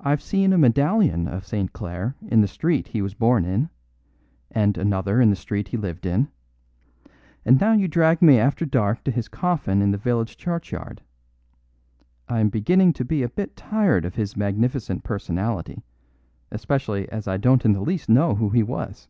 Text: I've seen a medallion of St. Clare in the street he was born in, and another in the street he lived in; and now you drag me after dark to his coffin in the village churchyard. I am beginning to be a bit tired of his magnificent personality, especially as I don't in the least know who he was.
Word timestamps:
I've 0.00 0.20
seen 0.20 0.52
a 0.52 0.58
medallion 0.58 1.26
of 1.26 1.46
St. 1.46 1.72
Clare 1.72 2.14
in 2.28 2.42
the 2.42 2.46
street 2.46 2.88
he 2.88 3.00
was 3.00 3.14
born 3.14 3.46
in, 3.46 3.70
and 4.50 4.76
another 4.76 5.18
in 5.18 5.30
the 5.30 5.34
street 5.34 5.68
he 5.68 5.78
lived 5.78 6.04
in; 6.04 6.28
and 7.46 7.58
now 7.58 7.72
you 7.72 7.88
drag 7.88 8.20
me 8.20 8.38
after 8.38 8.66
dark 8.66 9.02
to 9.04 9.10
his 9.10 9.28
coffin 9.28 9.80
in 9.80 9.92
the 9.92 9.96
village 9.96 10.36
churchyard. 10.36 11.00
I 12.28 12.40
am 12.40 12.50
beginning 12.50 12.92
to 12.92 13.04
be 13.06 13.22
a 13.22 13.30
bit 13.30 13.56
tired 13.56 14.04
of 14.04 14.16
his 14.16 14.36
magnificent 14.36 15.04
personality, 15.04 15.84
especially 16.50 17.08
as 17.08 17.26
I 17.26 17.38
don't 17.38 17.64
in 17.64 17.72
the 17.72 17.80
least 17.80 18.10
know 18.10 18.34
who 18.34 18.50
he 18.50 18.62
was. 18.62 19.08